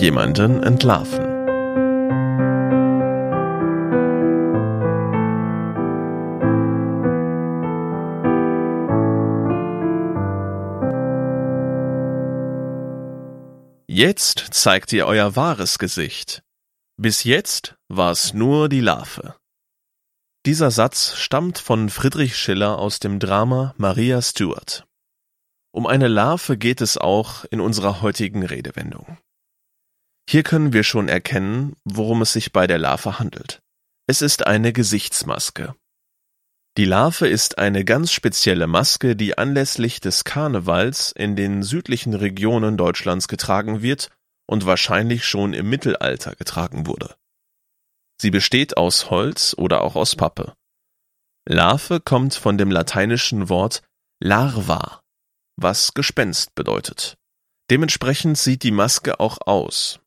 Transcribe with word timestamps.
Jemanden 0.00 0.62
entlarven. 0.62 1.26
Jetzt 13.86 14.38
zeigt 14.52 14.94
ihr 14.94 15.04
euer 15.04 15.36
wahres 15.36 15.78
Gesicht. 15.78 16.42
Bis 16.96 17.24
jetzt 17.24 17.76
war's 17.88 18.32
nur 18.32 18.70
die 18.70 18.80
Larve. 18.80 19.36
Dieser 20.46 20.70
Satz 20.70 21.16
stammt 21.16 21.58
von 21.58 21.90
Friedrich 21.90 22.38
Schiller 22.38 22.78
aus 22.78 23.00
dem 23.00 23.18
Drama 23.18 23.74
Maria 23.76 24.22
Stuart. 24.22 24.86
Um 25.72 25.86
eine 25.86 26.08
Larve 26.08 26.56
geht 26.56 26.80
es 26.80 26.96
auch 26.96 27.44
in 27.50 27.60
unserer 27.60 28.00
heutigen 28.00 28.46
Redewendung. 28.46 29.18
Hier 30.30 30.44
können 30.44 30.72
wir 30.72 30.84
schon 30.84 31.08
erkennen, 31.08 31.74
worum 31.82 32.22
es 32.22 32.32
sich 32.32 32.52
bei 32.52 32.68
der 32.68 32.78
Larve 32.78 33.18
handelt. 33.18 33.60
Es 34.06 34.22
ist 34.22 34.46
eine 34.46 34.72
Gesichtsmaske. 34.72 35.74
Die 36.76 36.84
Larve 36.84 37.26
ist 37.26 37.58
eine 37.58 37.84
ganz 37.84 38.12
spezielle 38.12 38.68
Maske, 38.68 39.16
die 39.16 39.36
anlässlich 39.36 39.98
des 39.98 40.22
Karnevals 40.22 41.10
in 41.10 41.34
den 41.34 41.64
südlichen 41.64 42.14
Regionen 42.14 42.76
Deutschlands 42.76 43.26
getragen 43.26 43.82
wird 43.82 44.10
und 44.46 44.66
wahrscheinlich 44.66 45.24
schon 45.24 45.52
im 45.52 45.68
Mittelalter 45.68 46.36
getragen 46.36 46.86
wurde. 46.86 47.16
Sie 48.22 48.30
besteht 48.30 48.76
aus 48.76 49.10
Holz 49.10 49.56
oder 49.58 49.80
auch 49.80 49.96
aus 49.96 50.14
Pappe. 50.14 50.54
Larve 51.44 51.98
kommt 51.98 52.34
von 52.36 52.56
dem 52.56 52.70
lateinischen 52.70 53.48
Wort 53.48 53.82
larva, 54.22 55.00
was 55.56 55.92
Gespenst 55.92 56.54
bedeutet. 56.54 57.16
Dementsprechend 57.68 58.38
sieht 58.38 58.62
die 58.62 58.70
Maske 58.70 59.18
auch 59.18 59.38
aus. 59.44 59.98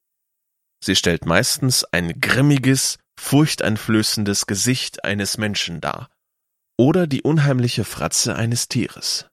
Sie 0.84 0.98
stellt 0.98 1.26
meistens 1.26 1.86
ein 1.94 2.20
grimmiges, 2.20 2.98
furchteinflößendes 3.17 4.48
Gesicht 4.48 5.06
eines 5.06 5.38
Menschen 5.38 5.80
dar 5.80 6.09
oder 6.78 7.08
die 7.08 7.22
unheimliche 7.22 7.86
Fratze 7.86 8.36
eines 8.36 8.67
Tieres. 8.67 9.28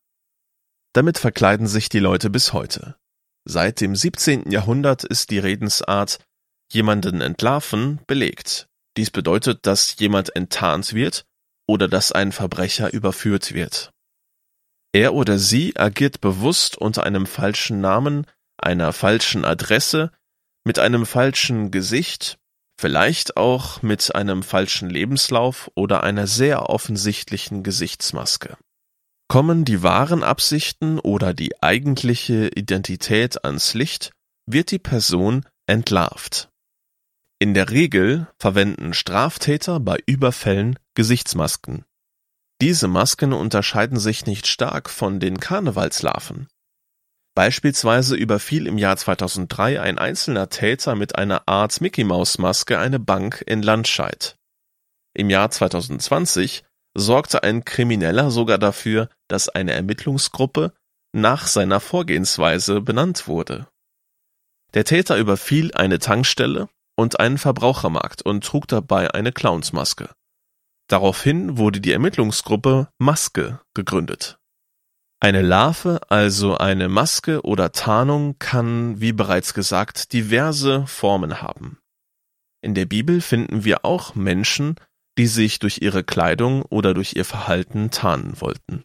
Damit 0.93 1.19
verkleiden 1.19 1.67
sich 1.67 1.89
die 1.89 1.99
Leute 1.99 2.31
bis 2.31 2.53
heute. 2.53 2.95
Seit 3.45 3.81
dem 3.81 3.97
17. 3.97 4.53
Jahrhundert 4.53 5.03
ist 5.03 5.31
die 5.31 5.41
Redensart 5.41 6.21
jemanden 6.71 7.21
entlarven 7.21 7.99
belegt. 8.07 8.69
Dies 8.97 9.11
bedeutet, 9.11 9.67
dass 9.67 9.99
jemand 9.99 10.37
enttarnt 10.37 10.95
wird 10.95 11.25
oder 11.67 11.89
dass 11.89 12.13
ein 12.13 12.31
Verbrecher 12.31 12.93
überführt 12.93 13.55
wird. 13.55 13.91
Er 14.93 15.15
oder 15.15 15.37
sie 15.37 15.77
agiert 15.77 16.21
bewusst 16.21 16.77
unter 16.77 17.03
einem 17.03 17.27
falschen 17.27 17.81
Namen, 17.81 18.25
einer 18.57 18.93
falschen 18.93 19.45
Adresse, 19.45 20.13
mit 20.65 20.79
einem 20.79 21.07
falschen 21.07 21.71
Gesicht 21.71 22.39
Vielleicht 22.81 23.37
auch 23.37 23.83
mit 23.83 24.15
einem 24.15 24.43
falschen 24.43 24.89
Lebenslauf 24.89 25.71
oder 25.75 26.03
einer 26.03 26.27
sehr 26.27 26.71
offensichtlichen 26.71 27.63
Gesichtsmaske. 27.63 28.57
Kommen 29.29 29.67
die 29.67 29.83
wahren 29.83 30.23
Absichten 30.23 30.99
oder 30.99 31.35
die 31.35 31.63
eigentliche 31.63 32.49
Identität 32.49 33.45
ans 33.45 33.75
Licht, 33.75 34.13
wird 34.47 34.71
die 34.71 34.79
Person 34.79 35.45
entlarvt. 35.67 36.49
In 37.39 37.53
der 37.53 37.69
Regel 37.69 38.29
verwenden 38.39 38.95
Straftäter 38.95 39.79
bei 39.79 39.99
Überfällen 40.07 40.79
Gesichtsmasken. 40.95 41.85
Diese 42.63 42.89
Masken 42.89 43.35
unterscheiden 43.35 43.99
sich 43.99 44.25
nicht 44.25 44.47
stark 44.47 44.89
von 44.89 45.21
den 45.21 45.39
Karnevalslarven. 45.39 46.49
Beispielsweise 47.41 48.17
überfiel 48.17 48.67
im 48.67 48.77
Jahr 48.77 48.99
2003 48.99 49.81
ein 49.81 49.97
einzelner 49.97 50.51
Täter 50.51 50.95
mit 50.95 51.17
einer 51.17 51.49
Art 51.49 51.81
Mickey-Maus-Maske 51.81 52.79
eine 52.79 52.99
Bank 52.99 53.43
in 53.47 53.63
Landscheid. 53.63 54.37
Im 55.15 55.31
Jahr 55.31 55.51
2020 55.51 56.65
sorgte 56.95 57.43
ein 57.43 57.65
Krimineller 57.65 58.31
sogar 58.31 58.59
dafür, 58.59 59.09
dass 59.27 59.49
eine 59.49 59.73
Ermittlungsgruppe 59.73 60.75
nach 61.15 61.47
seiner 61.47 61.81
Vorgehensweise 61.81 62.83
benannt 62.83 63.27
wurde. 63.27 63.69
Der 64.75 64.85
Täter 64.85 65.17
überfiel 65.17 65.73
eine 65.73 65.99
Tankstelle 65.99 66.69
und 66.95 67.21
einen 67.21 67.39
Verbrauchermarkt 67.39 68.21
und 68.21 68.45
trug 68.45 68.69
dabei 68.69 69.15
eine 69.15 69.33
Clownsmaske. 69.33 70.11
Daraufhin 70.89 71.57
wurde 71.57 71.81
die 71.81 71.93
Ermittlungsgruppe 71.93 72.89
Maske 72.99 73.61
gegründet 73.73 74.40
eine 75.21 75.43
Larve, 75.43 76.01
also 76.09 76.57
eine 76.57 76.89
Maske 76.89 77.43
oder 77.43 77.73
Tarnung, 77.73 78.39
kann, 78.39 79.01
wie 79.01 79.13
bereits 79.13 79.53
gesagt, 79.53 80.15
diverse 80.15 80.87
Formen 80.87 81.43
haben. 81.43 81.79
In 82.63 82.75
der 82.75 82.87
Bibel 82.87 83.21
finden 83.21 83.65
wir 83.65 83.85
auch 83.85 84.15
Menschen, 84.15 84.77
die 85.19 85.27
sich 85.27 85.59
durch 85.59 85.83
ihre 85.83 86.05
Kleidung 86.05 86.63
oder 86.63 86.95
durch 86.95 87.15
ihr 87.17 87.27
Verhalten 87.27 87.91
tarnen 87.91 88.41
wollten. 88.41 88.85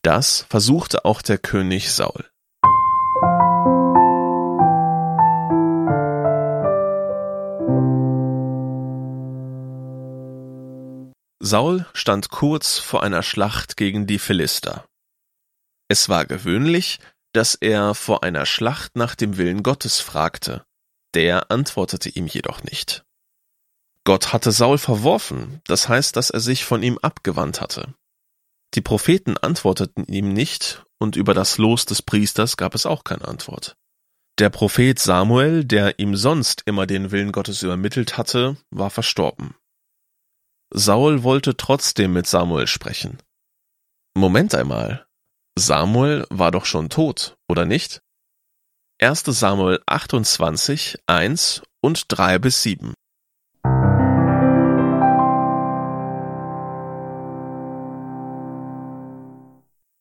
Das 0.00 0.46
versuchte 0.48 1.04
auch 1.04 1.20
der 1.20 1.36
König 1.36 1.92
Saul. 1.92 2.24
Saul 11.38 11.86
stand 11.92 12.30
kurz 12.30 12.78
vor 12.78 13.02
einer 13.02 13.22
Schlacht 13.22 13.76
gegen 13.76 14.06
die 14.06 14.18
Philister. 14.18 14.84
Es 15.88 16.08
war 16.08 16.26
gewöhnlich, 16.26 16.98
dass 17.32 17.54
er 17.54 17.94
vor 17.94 18.22
einer 18.22 18.46
Schlacht 18.46 18.96
nach 18.96 19.14
dem 19.14 19.36
Willen 19.36 19.62
Gottes 19.62 20.00
fragte, 20.00 20.64
der 21.14 21.50
antwortete 21.50 22.08
ihm 22.08 22.26
jedoch 22.26 22.62
nicht. 22.62 23.04
Gott 24.04 24.32
hatte 24.32 24.52
Saul 24.52 24.78
verworfen, 24.78 25.60
das 25.64 25.88
heißt, 25.88 26.16
dass 26.16 26.30
er 26.30 26.40
sich 26.40 26.64
von 26.64 26.82
ihm 26.82 26.98
abgewandt 26.98 27.60
hatte. 27.60 27.94
Die 28.74 28.80
Propheten 28.80 29.36
antworteten 29.36 30.04
ihm 30.06 30.32
nicht, 30.32 30.84
und 30.98 31.16
über 31.16 31.34
das 31.34 31.58
Los 31.58 31.86
des 31.86 32.02
Priesters 32.02 32.56
gab 32.56 32.74
es 32.74 32.86
auch 32.86 33.04
keine 33.04 33.26
Antwort. 33.26 33.76
Der 34.38 34.50
Prophet 34.50 34.98
Samuel, 34.98 35.64
der 35.64 35.98
ihm 35.98 36.14
sonst 36.14 36.62
immer 36.66 36.86
den 36.86 37.10
Willen 37.10 37.32
Gottes 37.32 37.62
übermittelt 37.62 38.18
hatte, 38.18 38.56
war 38.70 38.90
verstorben. 38.90 39.54
Saul 40.70 41.22
wollte 41.22 41.56
trotzdem 41.56 42.12
mit 42.12 42.26
Samuel 42.26 42.66
sprechen. 42.66 43.18
Moment 44.14 44.54
einmal, 44.54 45.05
Samuel 45.58 46.26
war 46.28 46.50
doch 46.50 46.66
schon 46.66 46.90
tot, 46.90 47.38
oder 47.48 47.64
nicht? 47.64 48.02
1. 49.00 49.22
Samuel 49.24 49.80
28, 49.86 50.98
1 51.06 51.62
und 51.80 52.04
3 52.08 52.38
bis 52.38 52.62
7. 52.62 52.92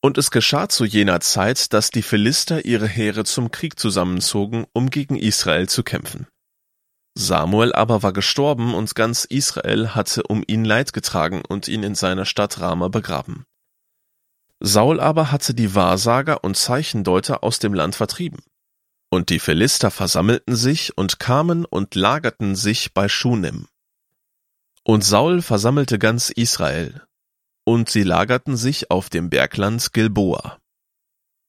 Und 0.01 0.17
es 0.17 0.29
geschah 0.29 0.67
zu 0.67 0.83
jener 0.83 1.21
Zeit, 1.21 1.71
dass 1.71 1.89
die 1.89 2.01
Philister 2.01 2.65
ihre 2.65 2.87
Heere 2.87 3.23
zum 3.23 3.49
Krieg 3.49 3.79
zusammenzogen, 3.79 4.65
um 4.73 4.89
gegen 4.89 5.15
Israel 5.15 5.69
zu 5.69 5.83
kämpfen. 5.83 6.27
Samuel 7.17 7.71
aber 7.71 8.03
war 8.03 8.11
gestorben 8.11 8.73
und 8.75 8.93
ganz 8.93 9.23
Israel 9.23 9.95
hatte 9.95 10.23
um 10.23 10.43
ihn 10.45 10.65
Leid 10.65 10.91
getragen 10.91 11.43
und 11.47 11.69
ihn 11.69 11.83
in 11.83 11.95
seiner 11.95 12.25
Stadt 12.25 12.59
Rama 12.59 12.89
begraben. 12.89 13.45
Saul 14.67 14.99
aber 14.99 15.31
hatte 15.31 15.53
die 15.53 15.75
Wahrsager 15.75 16.43
und 16.43 16.57
Zeichendeuter 16.57 17.43
aus 17.43 17.59
dem 17.59 17.75
Land 17.75 17.93
vertrieben. 17.93 18.41
Und 19.11 19.29
die 19.29 19.37
Philister 19.37 19.91
versammelten 19.91 20.55
sich 20.55 20.97
und 20.97 21.19
kamen 21.19 21.65
und 21.65 21.93
lagerten 21.93 22.55
sich 22.55 22.91
bei 22.91 23.07
Schunem. 23.07 23.67
Und 24.83 25.03
Saul 25.03 25.43
versammelte 25.43 25.99
ganz 25.99 26.31
Israel, 26.31 27.03
und 27.63 27.91
sie 27.91 28.01
lagerten 28.01 28.57
sich 28.57 28.89
auf 28.89 29.11
dem 29.11 29.29
Bergland 29.29 29.93
Gilboa. 29.93 30.59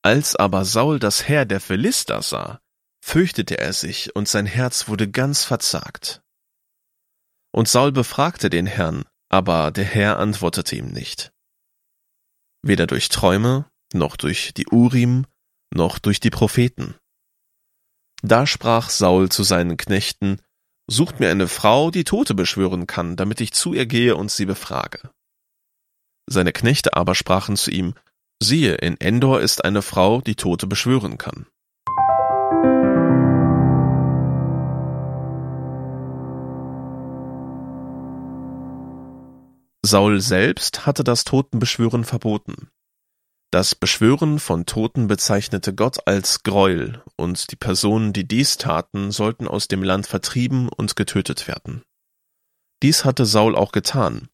Als 0.02 0.36
aber 0.36 0.66
Saul 0.66 0.98
das 0.98 1.26
Heer 1.26 1.46
der 1.46 1.60
Philister 1.60 2.20
sah, 2.20 2.60
fürchtete 3.00 3.56
er 3.56 3.72
sich, 3.72 4.14
und 4.14 4.28
sein 4.28 4.44
Herz 4.44 4.88
wurde 4.88 5.10
ganz 5.10 5.42
verzagt. 5.42 6.20
Und 7.50 7.66
Saul 7.66 7.92
befragte 7.92 8.50
den 8.50 8.66
Herrn, 8.66 9.04
aber 9.30 9.70
der 9.70 9.84
Herr 9.84 10.18
antwortete 10.18 10.76
ihm 10.76 10.88
nicht 10.88 11.32
weder 12.66 12.86
durch 12.86 13.08
Träume, 13.08 13.70
noch 13.92 14.16
durch 14.16 14.52
die 14.54 14.66
Urim, 14.66 15.26
noch 15.74 15.98
durch 15.98 16.20
die 16.20 16.30
Propheten. 16.30 16.94
Da 18.22 18.46
sprach 18.46 18.90
Saul 18.90 19.28
zu 19.28 19.42
seinen 19.42 19.76
Knechten, 19.76 20.40
Sucht 20.88 21.18
mir 21.18 21.30
eine 21.30 21.48
Frau, 21.48 21.90
die 21.90 22.04
Tote 22.04 22.34
beschwören 22.34 22.86
kann, 22.86 23.16
damit 23.16 23.40
ich 23.40 23.52
zu 23.52 23.74
ihr 23.74 23.86
gehe 23.86 24.14
und 24.16 24.30
sie 24.30 24.46
befrage. 24.46 25.10
Seine 26.28 26.52
Knechte 26.52 26.94
aber 26.94 27.16
sprachen 27.16 27.56
zu 27.56 27.72
ihm, 27.72 27.94
Siehe, 28.40 28.74
in 28.74 29.00
Endor 29.00 29.40
ist 29.40 29.64
eine 29.64 29.82
Frau, 29.82 30.20
die 30.20 30.36
Tote 30.36 30.66
beschwören 30.66 31.18
kann. 31.18 31.46
Saul 39.87 40.21
selbst 40.21 40.85
hatte 40.85 41.05
das 41.05 41.23
Totenbeschwören 41.23 42.05
verboten. 42.05 42.69
Das 43.53 43.77
Beschwören 43.77 44.41
von 44.41 44.67
Toten 44.67 45.06
bezeichnete 45.06 45.75
Gott 45.75 46.09
als 46.09 46.43
Greuel, 46.43 47.03
und 47.17 47.53
die 47.53 47.56
Personen, 47.56 48.12
die 48.12 48.27
dies 48.27 48.56
taten, 48.56 49.12
sollten 49.12 49.47
aus 49.47 49.69
dem 49.69 49.85
Land 49.85 50.09
vertrieben 50.09 50.69
und 50.69 50.97
getötet 50.97 51.47
werden. 51.47 51.83
Dies 52.83 53.05
hatte 53.05 53.25
Saul 53.25 53.55
auch 53.55 53.71
getan. 53.71 54.29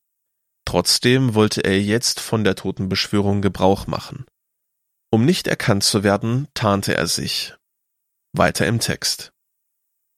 Trotzdem 0.64 1.34
wollte 1.34 1.60
er 1.60 1.80
jetzt 1.80 2.18
von 2.18 2.44
der 2.44 2.54
Totenbeschwörung 2.54 3.42
Gebrauch 3.42 3.86
machen. 3.86 4.24
Um 5.10 5.26
nicht 5.26 5.46
erkannt 5.46 5.84
zu 5.84 6.02
werden, 6.02 6.48
tarnte 6.54 6.96
er 6.96 7.06
sich. 7.06 7.54
Weiter 8.32 8.66
im 8.66 8.80
Text. 8.80 9.32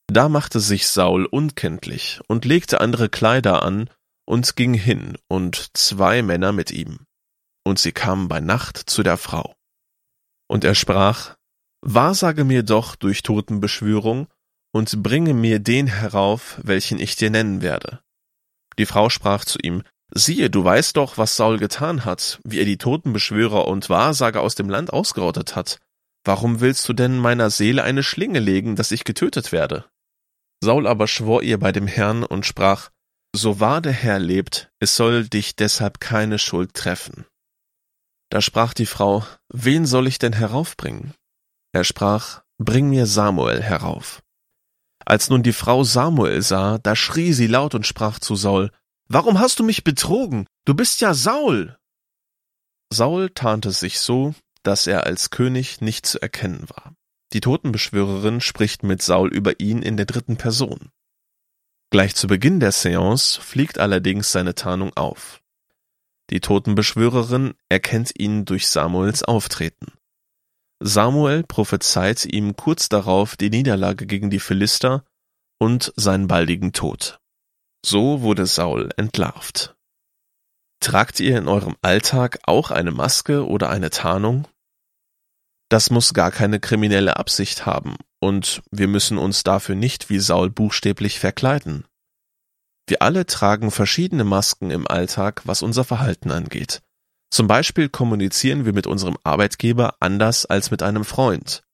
Da 0.07 0.29
machte 0.29 0.61
sich 0.61 0.87
Saul 0.87 1.27
unkenntlich 1.27 2.21
und 2.29 2.45
legte 2.45 2.81
andere 2.81 3.09
Kleider 3.09 3.65
an 3.65 3.91
und 4.27 4.57
ging 4.57 4.75
hin 4.75 5.19
und 5.29 5.77
zwei 5.77 6.23
Männer 6.23 6.53
mit 6.53 6.71
ihm 6.71 7.07
und 7.65 7.79
sie 7.79 7.93
kamen 7.93 8.29
bei 8.29 8.41
Nacht 8.41 8.79
zu 8.79 9.03
der 9.03 9.17
Frau. 9.17 9.57
Und 10.49 10.65
er 10.65 10.75
sprach, 10.75 11.35
Wahrsage 11.81 12.45
mir 12.45 12.63
doch 12.63 12.97
durch 12.97 13.23
Totenbeschwörung 13.23 14.29
und 14.73 15.03
bringe 15.03 15.35
mir 15.35 15.59
den 15.59 15.87
herauf, 15.87 16.59
welchen 16.63 16.99
ich 16.99 17.17
dir 17.17 17.31
nennen 17.31 17.63
werde. 17.63 18.01
Die 18.79 18.87
Frau 18.87 19.09
sprach 19.09 19.45
zu 19.45 19.59
ihm, 19.63 19.83
Siehe, 20.13 20.49
du 20.51 20.63
weißt 20.63 20.97
doch, 20.97 21.19
was 21.19 21.37
Saul 21.37 21.59
getan 21.59 22.05
hat, 22.05 22.41
wie 22.45 22.61
er 22.61 22.65
die 22.65 22.79
Totenbeschwörer 22.79 23.67
und 23.67 23.89
Wahrsager 23.89 24.43
aus 24.43 24.55
dem 24.55 24.69
Land 24.69 24.93
ausgerottet 24.93 25.57
hat. 25.57 25.81
Warum 26.25 26.61
willst 26.61 26.89
du 26.89 26.93
denn 26.93 27.19
meiner 27.19 27.51
Seele 27.51 27.83
eine 27.83 28.03
Schlinge 28.03 28.39
legen, 28.39 28.77
dass 28.77 28.93
ich 28.93 29.05
getötet 29.05 29.51
werde? 29.51 29.87
Saul 30.63 30.87
aber 30.87 31.09
schwor 31.09 31.43
ihr 31.43 31.59
bei 31.59 31.73
dem 31.73 31.87
Herrn 31.87 32.23
und 32.23 32.47
sprach, 32.47 32.91
So 33.37 33.59
wahr 33.59 33.81
der 33.81 33.93
Herr 33.93 34.21
lebt, 34.21 34.71
es 34.79 34.95
soll 34.95 35.27
dich 35.27 35.57
deshalb 35.57 35.99
keine 35.99 36.39
Schuld 36.39 36.73
treffen. 36.73 37.27
Da 38.31 38.41
sprach 38.41 38.75
die 38.75 38.87
Frau, 38.87 39.27
wen 39.49 39.87
soll 39.87 40.07
ich 40.07 40.21
denn 40.21 40.35
heraufbringen? 40.35 41.15
Er 41.73 41.83
sprach, 41.83 42.43
bring 42.59 42.89
mir 42.89 43.07
Samuel 43.07 43.61
herauf. 43.61 44.23
Als 45.05 45.31
nun 45.31 45.43
die 45.43 45.53
Frau 45.53 45.83
Samuel 45.83 46.43
sah, 46.43 46.79
da 46.79 46.95
schrie 46.95 47.33
sie 47.33 47.49
laut 47.49 47.75
und 47.75 47.89
sprach 47.89 48.21
zu 48.21 48.37
Saul, 48.37 48.71
Warum 49.09 49.41
hast 49.41 49.59
du 49.59 49.65
mich 49.65 49.83
betrogen? 49.83 50.47
Du 50.65 50.75
bist 50.75 51.01
ja 51.01 51.13
Saul. 51.13 51.77
Saul 52.93 53.31
tarnte 53.31 53.73
sich 53.73 53.99
so, 53.99 54.37
dass 54.63 54.87
er 54.87 55.05
als 55.07 55.31
König 55.31 55.81
nicht 55.81 56.07
zu 56.07 56.23
erkennen 56.23 56.71
war. 56.71 56.95
Die 57.33 57.41
Totenbeschwörerin 57.41 58.41
spricht 58.41 58.85
mit 58.85 59.03
Saul 59.03 59.35
über 59.35 59.59
ihn 59.59 59.83
in 59.83 59.97
der 59.97 60.07
dritten 60.07 60.37
Person. 60.37 60.93
Gleich 61.91 62.15
zu 62.15 62.27
Beginn 62.27 62.61
der 62.61 62.73
Seance 62.73 63.41
fliegt 63.41 63.79
allerdings 63.79 64.33
seine 64.33 64.55
Tarnung 64.55 64.93
auf. 64.97 65.41
Die 66.31 66.41
Totenbeschwörerin 66.41 67.55
erkennt 67.69 68.13
ihn 68.19 68.45
durch 68.45 68.69
Samuels 68.69 69.23
Auftreten. 69.23 69.93
Samuel 70.81 71.45
prophezeit 71.45 72.25
ihm 72.25 72.57
kurz 72.57 72.89
darauf 72.89 73.37
die 73.37 73.51
Niederlage 73.51 74.07
gegen 74.07 74.31
die 74.31 74.41
Philister 74.41 75.05
und 75.59 75.93
seinen 75.97 76.27
baldigen 76.27 76.73
Tod. 76.73 77.21
So 77.85 78.23
wurde 78.23 78.47
Saul 78.47 78.91
entlarvt. 78.97 79.77
Tragt 80.81 81.21
ihr 81.21 81.39
in 81.39 81.49
eurem 81.49 81.77
Alltag 81.81 82.39
auch 82.45 82.71
eine 82.71 82.91
Maske 82.91 83.47
oder 83.47 83.71
eine 83.71 83.91
Tarnung? 83.91 84.47
Das 85.75 85.91
muss 85.91 86.15
gar 86.15 86.31
keine 86.31 86.61
kriminelle 86.61 87.17
Absicht 87.17 87.67
haben, 87.67 87.97
und 88.21 88.63
wir 88.71 88.87
müssen 88.87 89.19
uns 89.19 89.43
dafür 89.43 89.75
nicht 89.75 90.09
wie 90.09 90.21
Saul 90.21 90.49
buchstäblich 90.49 91.19
verkleiden. 91.19 91.85
Wir 92.87 93.03
alle 93.03 93.27
tragen 93.27 93.73
verschiedene 93.73 94.23
Masken 94.23 94.71
im 94.71 94.87
Alltag, 94.87 95.43
was 95.47 95.63
unser 95.63 95.83
Verhalten 95.83 96.31
angeht. 96.31 96.81
Zum 97.33 97.49
Beispiel 97.49 97.89
kommunizieren 97.89 98.67
wir 98.67 98.73
mit 98.73 98.87
unserem 98.87 99.17
Arbeitgeber 99.25 99.97
anders 99.99 100.47
als 100.47 100.71
mit 100.71 100.81
einem 100.85 101.05
Freund. 101.05 101.65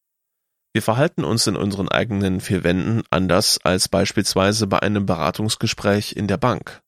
Wir 0.73 0.81
verhalten 0.81 1.23
uns 1.23 1.47
in 1.47 1.57
unseren 1.57 1.91
eigenen 1.91 2.41
vier 2.41 2.65
Wänden 2.65 3.03
anders 3.11 3.59
als 3.65 3.91
beispielsweise 3.91 4.67
bei 4.67 4.79
einem 4.79 5.05
Beratungsgespräch 5.05 6.17
in 6.17 6.27
der 6.27 6.39
Bank. 6.39 6.81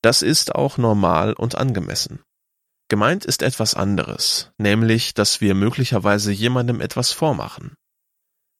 Das 0.00 0.22
ist 0.22 0.54
auch 0.54 0.78
normal 0.78 1.34
und 1.34 1.54
angemessen. 1.54 2.22
Gemeint 2.88 3.24
ist 3.24 3.42
etwas 3.42 3.74
anderes, 3.74 4.52
nämlich, 4.58 5.14
dass 5.14 5.40
wir 5.40 5.54
möglicherweise 5.54 6.30
jemandem 6.30 6.80
etwas 6.80 7.10
vormachen. 7.10 7.74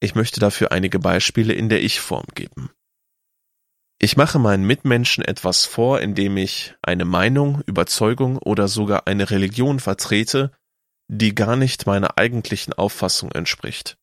Ich 0.01 0.15
möchte 0.15 0.41
dafür 0.41 0.73
einige 0.73 0.99
Beispiele 0.99 1.53
in 1.53 1.69
der 1.69 1.83
Ich-Form 1.83 2.27
geben. 2.35 2.71
Ich 3.99 4.17
mache 4.17 4.39
meinen 4.39 4.65
Mitmenschen 4.65 5.25
etwas 5.25 5.65
vor, 5.65 6.01
indem 6.01 6.37
ich 6.37 6.75
eine 6.83 7.05
Meinung, 7.05 7.63
Überzeugung 7.67 8.37
oder 8.39 8.69
sogar 8.69 9.07
eine 9.07 9.31
Religion 9.31 9.81
vertrete, 9.81 10.53
die 11.09 11.35
gar 11.35 11.57
nicht 11.57 11.87
meiner 11.87 12.19
eigentlichen 12.19 12.73
Auffassung 12.73 13.33
entspricht. 13.33 13.97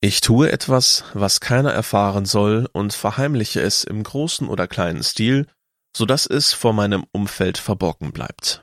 Ich 0.00 0.20
tue 0.20 0.50
etwas, 0.50 1.04
was 1.14 1.40
keiner 1.40 1.72
erfahren 1.72 2.24
soll 2.24 2.68
und 2.72 2.92
verheimliche 2.92 3.60
es 3.60 3.84
im 3.84 4.02
großen 4.02 4.48
oder 4.48 4.68
kleinen 4.68 5.02
Stil, 5.02 5.46
so 5.96 6.06
dass 6.06 6.26
es 6.26 6.52
vor 6.52 6.72
meinem 6.72 7.04
Umfeld 7.12 7.58
verborgen 7.58 8.12
bleibt. 8.12 8.61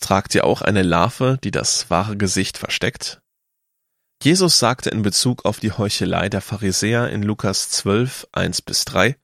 Tragt 0.00 0.34
ihr 0.34 0.44
auch 0.44 0.62
eine 0.62 0.82
Larve, 0.82 1.38
die 1.42 1.50
das 1.50 1.90
wahre 1.90 2.16
Gesicht 2.16 2.58
versteckt? 2.58 3.20
Jesus 4.22 4.58
sagte 4.58 4.90
in 4.90 5.02
Bezug 5.02 5.44
auf 5.44 5.60
die 5.60 5.72
Heuchelei 5.72 6.28
der 6.28 6.40
Pharisäer 6.40 7.10
in 7.10 7.22
Lukas 7.22 7.70
12, 7.70 8.28
1 8.32 8.62
bis 8.62 8.84
3, 8.84 9.16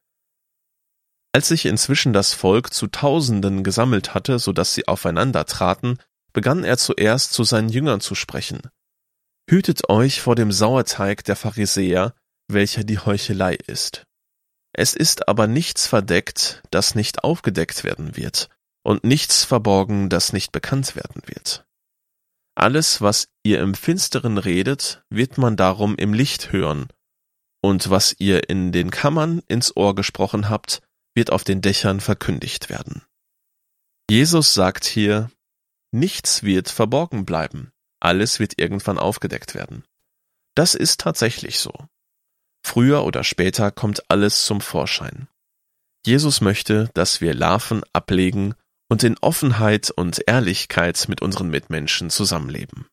Als 1.34 1.48
sich 1.48 1.66
inzwischen 1.66 2.12
das 2.12 2.34
Volk 2.34 2.72
zu 2.74 2.86
Tausenden 2.86 3.64
gesammelt 3.64 4.14
hatte, 4.14 4.38
so 4.38 4.52
dass 4.52 4.74
sie 4.74 4.88
aufeinander 4.88 5.46
traten, 5.46 5.98
begann 6.32 6.64
er 6.64 6.76
zuerst 6.76 7.32
zu 7.32 7.44
seinen 7.44 7.69
Jüngern 7.69 8.00
zu 8.00 8.14
sprechen. 8.14 8.60
Hütet 9.48 9.88
euch 9.88 10.20
vor 10.20 10.34
dem 10.34 10.52
Sauerteig 10.52 11.24
der 11.24 11.36
Pharisäer, 11.36 12.14
welcher 12.48 12.84
die 12.84 12.98
Heuchelei 12.98 13.54
ist. 13.54 14.04
Es 14.72 14.94
ist 14.94 15.28
aber 15.28 15.46
nichts 15.46 15.86
verdeckt, 15.86 16.62
das 16.70 16.94
nicht 16.94 17.24
aufgedeckt 17.24 17.84
werden 17.84 18.16
wird, 18.16 18.48
und 18.82 19.05
nichts 19.05 19.44
verborgen, 19.44 20.08
das 20.08 20.32
nicht 20.32 20.53
bekannt 20.53 20.96
werden 20.96 21.22
wird. 21.27 21.65
Alles, 22.55 23.01
was 23.01 23.29
ihr 23.43 23.60
im 23.60 23.74
Finsteren 23.74 24.39
redet, 24.39 25.03
wird 25.08 25.39
man 25.39 25.56
darum 25.56 25.96
im 25.96 26.12
Licht 26.12 26.53
hören, 26.53 26.89
und 27.62 27.91
was 27.91 28.17
ihr 28.19 28.51
in 28.51 28.72
den 28.72 28.91
Kammern 28.91 29.41
ins 29.48 29.77
Ohr 29.77 29.94
gesprochen 29.94 30.51
habt, 30.51 30.82
wird 31.15 31.31
auf 31.31 31.44
den 31.44 31.60
Dächern 31.60 32.01
verkündigt 32.01 32.69
werden. 32.69 33.03
Jesus 34.10 34.53
sagt 34.53 34.84
hier, 34.84 35.31
nichts 35.93 36.43
wird 36.43 36.69
verborgen 36.69 37.24
bleiben, 37.24 37.72
alles 38.01 38.41
wird 38.41 38.58
irgendwann 38.58 38.98
aufgedeckt 38.98 39.55
werden. 39.55 39.84
Das 40.55 40.74
ist 40.74 41.01
tatsächlich 41.01 41.60
so. 41.60 41.72
Früher 42.65 43.05
oder 43.05 43.24
später 43.24 43.70
kommt 43.70 44.10
alles 44.10 44.44
zum 44.44 44.60
Vorschein. 44.60 45.29
Jesus 46.05 46.41
möchte, 46.41 46.91
dass 46.94 47.20
wir 47.20 47.32
Larven 47.32 47.82
ablegen 47.93 48.55
und 48.93 49.05
in 49.05 49.17
Offenheit 49.22 49.91
und 49.91 50.22
Ehrlichkeit 50.27 51.06
mit 51.08 51.22
unseren 51.22 51.49
Mitmenschen 51.49 52.11
zusammenleben. 52.11 52.89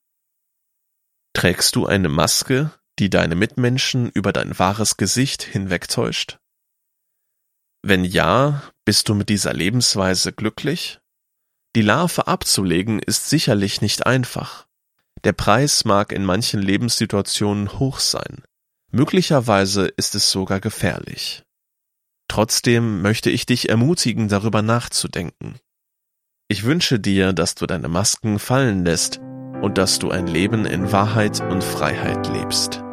Trägst 1.33 1.75
du 1.75 1.87
eine 1.87 2.07
Maske, 2.07 2.71
die 2.99 3.09
deine 3.09 3.35
Mitmenschen 3.35 4.09
über 4.09 4.31
dein 4.31 4.57
wahres 4.57 4.95
Gesicht 4.95 5.43
hinwegtäuscht? 5.43 6.37
Wenn 7.81 8.05
ja, 8.05 8.63
bist 8.85 9.09
du 9.09 9.13
mit 9.13 9.27
dieser 9.27 9.53
Lebensweise 9.53 10.31
glücklich? 10.31 10.99
Die 11.75 11.81
Larve 11.81 12.27
abzulegen 12.27 12.99
ist 12.99 13.29
sicherlich 13.29 13.81
nicht 13.81 14.05
einfach. 14.05 14.67
Der 15.25 15.33
Preis 15.33 15.83
mag 15.83 16.13
in 16.13 16.23
manchen 16.23 16.61
Lebenssituationen 16.61 17.77
hoch 17.77 17.99
sein. 17.99 18.45
Möglicherweise 18.89 19.87
ist 19.87 20.15
es 20.15 20.31
sogar 20.31 20.61
gefährlich. 20.61 21.43
Trotzdem 22.29 23.01
möchte 23.01 23.29
ich 23.29 23.45
dich 23.45 23.67
ermutigen, 23.67 24.29
darüber 24.29 24.61
nachzudenken. 24.61 25.59
Ich 26.51 26.63
wünsche 26.63 26.99
dir, 26.99 27.31
dass 27.31 27.53
du 27.53 27.67
deine 27.67 27.89
Masken 27.89 28.39
fallen 28.39 28.83
lässt 28.83 29.19
und 29.61 29.77
dass 29.77 29.99
du 29.99 30.09
ein 30.09 30.25
Leben 30.25 30.65
in 30.65 30.91
Wahrheit 30.91 31.41
und 31.41 31.63
Freiheit 31.63 32.27
lebst. 32.27 32.83